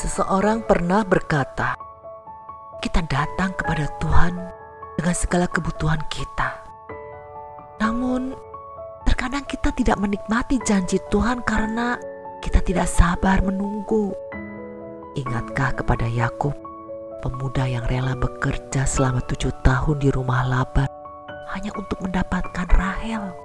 [0.00, 1.76] Seseorang pernah berkata,
[2.80, 4.32] "Kita datang kepada Tuhan
[4.96, 6.56] dengan segala kebutuhan kita.
[7.84, 8.32] Namun,
[9.04, 12.00] terkadang kita tidak menikmati janji Tuhan karena
[12.40, 14.16] kita tidak sabar menunggu."
[15.20, 16.56] Ingatkah kepada Yakub,
[17.20, 20.88] pemuda yang rela bekerja selama tujuh tahun di rumah Laban
[21.52, 23.36] hanya untuk mendapatkan Rahel?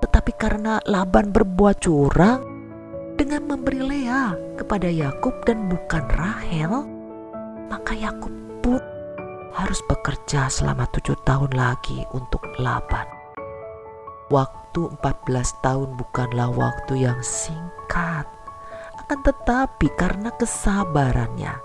[0.00, 2.53] Tetapi karena Laban berbuat curang,
[3.24, 6.84] dengan memberi Lea kepada Yakub dan bukan Rahel,
[7.72, 8.28] maka Yakub
[8.60, 8.76] pun
[9.56, 13.08] harus bekerja selama tujuh tahun lagi untuk Laban.
[14.28, 18.28] Waktu 14 tahun bukanlah waktu yang singkat.
[19.00, 21.56] Akan tetapi karena kesabarannya,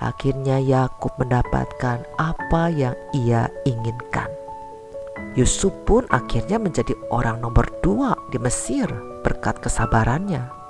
[0.00, 4.32] akhirnya Yakub mendapatkan apa yang ia inginkan.
[5.36, 8.88] Yusuf pun akhirnya menjadi orang nomor dua di Mesir
[9.20, 10.61] berkat kesabarannya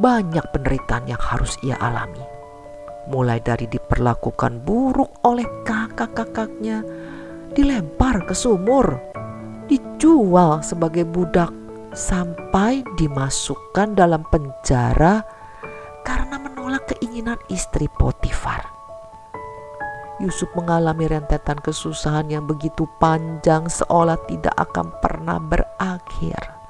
[0.00, 2.22] banyak penderitaan yang harus ia alami.
[3.10, 6.86] Mulai dari diperlakukan buruk oleh kakak-kakaknya,
[7.52, 9.00] dilempar ke sumur,
[9.66, 11.50] dijual sebagai budak,
[11.92, 15.20] sampai dimasukkan dalam penjara
[16.06, 18.64] karena menolak keinginan istri Potifar.
[20.22, 26.61] Yusuf mengalami rentetan kesusahan yang begitu panjang seolah tidak akan pernah berakhir.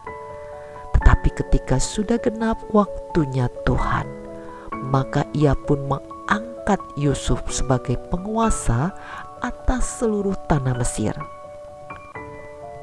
[1.03, 4.07] Tetapi ketika sudah genap waktunya Tuhan,
[4.87, 8.95] maka ia pun mengangkat Yusuf sebagai penguasa
[9.43, 11.11] atas seluruh tanah Mesir.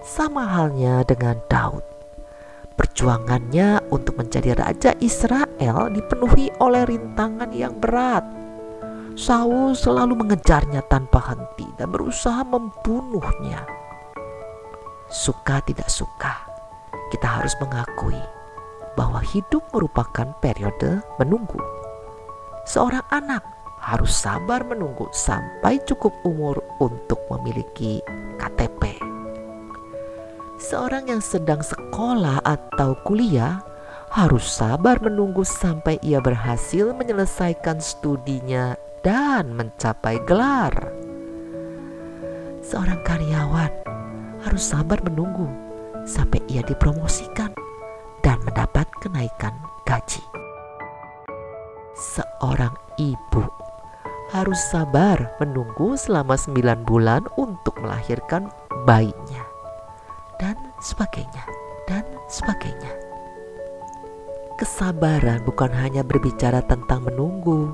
[0.03, 1.79] Sama halnya dengan Daud.
[2.75, 8.27] Perjuangannya untuk menjadi raja Israel dipenuhi oleh rintangan yang berat.
[9.15, 13.63] Saul selalu mengejarnya tanpa henti dan berusaha membunuhnya.
[15.07, 16.48] Suka tidak suka,
[17.09, 18.21] kita harus mengakui
[18.97, 21.59] bahwa hidup merupakan periode menunggu.
[22.65, 23.41] Seorang anak
[23.79, 28.03] harus sabar menunggu sampai cukup umur untuk memiliki
[28.37, 28.99] KTP.
[30.59, 33.63] Seorang yang sedang sekolah atau kuliah
[34.11, 40.75] harus sabar menunggu sampai ia berhasil menyelesaikan studinya dan mencapai gelar.
[42.59, 43.71] Seorang karyawan
[44.43, 45.68] harus sabar menunggu
[46.05, 47.51] sampai ia dipromosikan
[48.23, 49.55] dan mendapat kenaikan
[49.87, 50.23] gaji.
[51.95, 53.43] Seorang ibu
[54.29, 58.47] harus sabar menunggu selama sembilan bulan untuk melahirkan
[58.85, 59.43] bayinya
[60.37, 61.43] dan sebagainya
[61.89, 62.93] dan sebagainya.
[64.59, 67.73] Kesabaran bukan hanya berbicara tentang menunggu,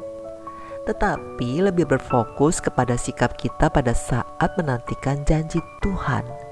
[0.86, 6.45] tetapi lebih berfokus kepada sikap kita pada saat menantikan janji Tuhan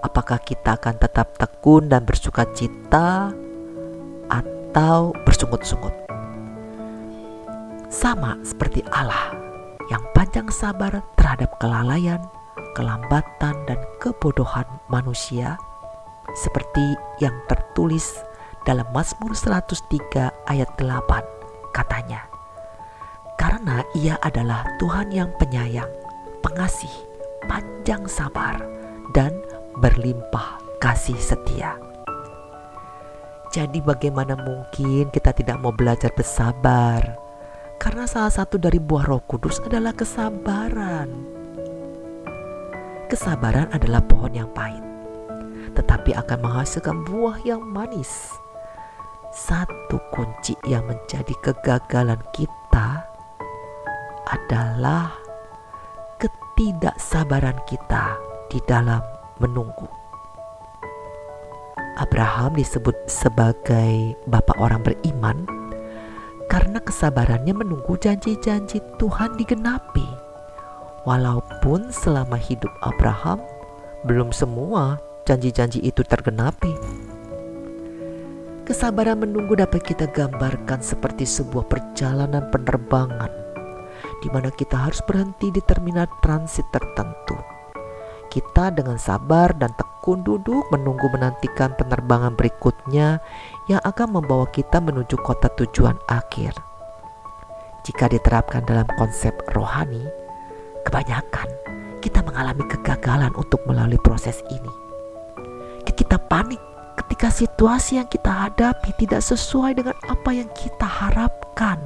[0.00, 3.32] apakah kita akan tetap tekun dan bersuka cita
[4.28, 5.92] atau bersungut-sungut.
[7.90, 9.34] Sama seperti Allah
[9.90, 12.22] yang panjang sabar terhadap kelalaian,
[12.78, 15.58] kelambatan, dan kebodohan manusia
[16.38, 18.22] seperti yang tertulis
[18.62, 22.30] dalam Mazmur 103 ayat 8 katanya
[23.40, 25.88] karena ia adalah Tuhan yang penyayang,
[26.44, 26.92] pengasih,
[27.48, 28.60] panjang sabar,
[29.16, 29.32] dan
[29.78, 31.76] berlimpah kasih setia.
[33.50, 37.18] Jadi bagaimana mungkin kita tidak mau belajar bersabar?
[37.82, 41.10] Karena salah satu dari buah roh kudus adalah kesabaran.
[43.10, 44.84] Kesabaran adalah pohon yang pahit,
[45.74, 48.30] tetapi akan menghasilkan buah yang manis.
[49.34, 53.02] Satu kunci yang menjadi kegagalan kita
[54.30, 55.10] adalah
[56.22, 58.14] ketidaksabaran kita
[58.46, 59.02] di dalam
[59.40, 59.88] menunggu.
[61.96, 65.44] Abraham disebut sebagai bapak orang beriman
[66.48, 70.06] karena kesabarannya menunggu janji-janji Tuhan digenapi.
[71.08, 73.40] Walaupun selama hidup Abraham
[74.04, 76.72] belum semua janji-janji itu tergenapi.
[78.64, 83.32] Kesabaran menunggu dapat kita gambarkan seperti sebuah perjalanan penerbangan
[84.20, 87.59] di mana kita harus berhenti di terminal transit tertentu
[88.30, 93.18] kita dengan sabar dan tekun duduk menunggu menantikan penerbangan berikutnya
[93.66, 96.54] yang akan membawa kita menuju kota tujuan akhir.
[97.84, 100.06] Jika diterapkan dalam konsep rohani,
[100.86, 101.50] kebanyakan
[102.00, 104.72] kita mengalami kegagalan untuk melalui proses ini.
[106.10, 106.58] Kita panik
[106.96, 111.78] ketika situasi yang kita hadapi tidak sesuai dengan apa yang kita harapkan.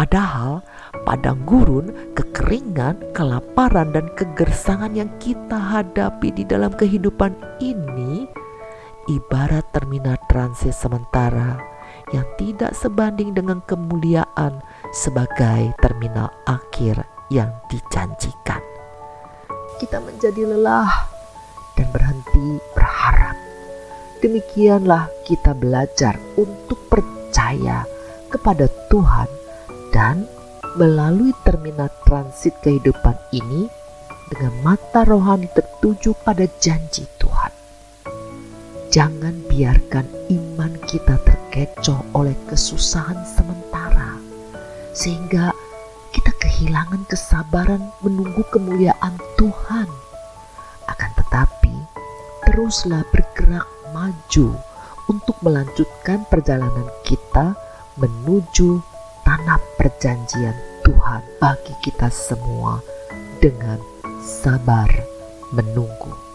[0.00, 0.64] Padahal
[1.04, 8.24] padang gurun, kekeringan, kelaparan, dan kegersangan yang kita hadapi di dalam kehidupan ini
[9.12, 11.60] ibarat terminal transit sementara
[12.16, 14.64] yang tidak sebanding dengan kemuliaan
[14.96, 18.64] sebagai terminal akhir yang dijanjikan.
[19.84, 21.12] Kita menjadi lelah
[21.76, 23.36] dan berhenti berharap.
[24.24, 27.84] Demikianlah kita belajar untuk percaya
[28.32, 29.39] kepada Tuhan
[30.00, 30.24] dan
[30.80, 33.68] melalui terminal transit kehidupan ini
[34.32, 37.52] dengan mata rohani tertuju pada janji Tuhan.
[38.88, 44.16] Jangan biarkan iman kita terkecoh oleh kesusahan sementara,
[44.96, 45.52] sehingga
[46.16, 49.88] kita kehilangan kesabaran menunggu kemuliaan Tuhan.
[50.88, 51.76] Akan tetapi,
[52.48, 54.56] teruslah bergerak maju
[55.12, 57.52] untuk melanjutkan perjalanan kita
[58.00, 58.80] menuju
[59.22, 60.52] tanah perjanjian
[60.84, 62.84] Tuhan bagi kita semua
[63.40, 63.80] dengan
[64.20, 64.92] sabar
[65.56, 66.29] menunggu.